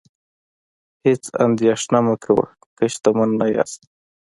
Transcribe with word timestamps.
هیڅ 1.05 1.23
اندیښنه 1.45 1.99
مه 2.05 2.15
کوئ 2.23 2.45
که 2.77 2.85
شتمن 2.93 3.29
نه 3.39 3.47
یاست. 3.55 3.81